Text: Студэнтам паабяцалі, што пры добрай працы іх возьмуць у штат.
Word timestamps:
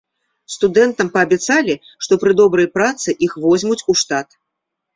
Студэнтам 0.53 1.11
паабяцалі, 1.17 1.75
што 2.07 2.19
пры 2.25 2.31
добрай 2.41 2.67
працы 2.81 3.17
іх 3.29 3.39
возьмуць 3.47 3.81
у 3.91 4.01
штат. 4.05 4.27